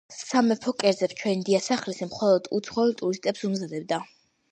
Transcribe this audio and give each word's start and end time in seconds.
საფირმო 0.13 0.71
კერძებს 0.83 1.17
ჩვენი 1.19 1.43
დიასახლისი 1.49 2.07
მხოლოდ 2.13 2.49
უცხოელ 2.61 2.95
ტურისტებს 3.03 3.45
უმზადებდა. 3.49 4.01